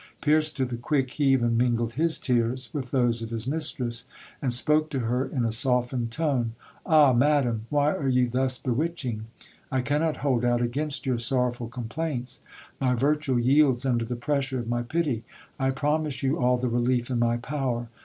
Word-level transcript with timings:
Pierced 0.19 0.57
to 0.57 0.65
the 0.65 0.77
quick, 0.77 1.11
he 1.11 1.25
even 1.25 1.55
mingled 1.57 1.93
his 1.93 2.17
tears 2.17 2.73
with 2.73 2.89
those 2.89 3.21
of 3.21 3.29
his 3.29 3.45
mistress, 3.45 4.05
and 4.41 4.51
spoke 4.51 4.89
to 4.89 5.01
her 5.01 5.25
in 5.27 5.45
a 5.45 5.51
softened 5.51 6.09
tone— 6.09 6.53
Ah! 6.87 7.13
madam, 7.13 7.67
why 7.69 7.91
are 7.93 8.07
you 8.07 8.27
thus 8.27 8.57
bewitching! 8.57 9.27
I 9.71 9.81
cannot 9.81 10.17
hold 10.25 10.43
out 10.43 10.59
against 10.59 11.05
your 11.05 11.19
sorrowful 11.19 11.67
complaints, 11.67 12.39
my 12.79 12.95
virtue 12.95 13.37
yields 13.37 13.85
under 13.85 14.03
the 14.03 14.15
pressure 14.15 14.57
of 14.57 14.67
my 14.67 14.81
pity. 14.81 15.23
I 15.59 15.69
pro 15.69 15.99
mise 15.99 16.23
you 16.23 16.39
all 16.39 16.57
the 16.57 16.67
relief 16.67 17.11
in 17.11 17.19
my 17.19 17.37
power. 17.37 17.87